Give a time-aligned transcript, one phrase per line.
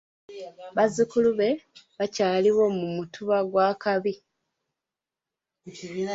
[0.75, 1.49] Bazzukulu be
[1.97, 4.13] bakyaliwo mu Mutuba gwa Kabi.